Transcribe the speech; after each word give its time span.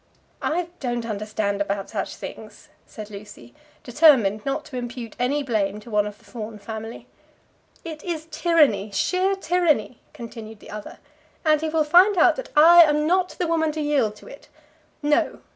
"I 0.41 0.69
don't 0.79 1.05
understand 1.05 1.61
about 1.61 1.91
such 1.91 2.15
things," 2.15 2.69
said 2.87 3.11
Lucy, 3.11 3.53
determined 3.83 4.43
not 4.47 4.65
to 4.65 4.75
impute 4.77 5.15
any 5.19 5.43
blame 5.43 5.79
to 5.79 5.91
one 5.91 6.07
of 6.07 6.17
the 6.17 6.25
Fawn 6.25 6.57
family. 6.57 7.05
"It 7.85 8.01
is 8.03 8.25
tyranny, 8.31 8.89
sheer 8.91 9.35
tyranny," 9.35 10.01
continued 10.11 10.59
the 10.59 10.71
other, 10.71 10.97
"and 11.45 11.61
he 11.61 11.69
will 11.69 11.83
find 11.83 12.15
that 12.15 12.49
I 12.55 12.81
am 12.81 13.05
not 13.05 13.35
the 13.37 13.45
woman 13.45 13.71
to 13.73 13.79
yield 13.81 14.15
to 14.15 14.27
it. 14.27 14.47
No. 15.03 15.41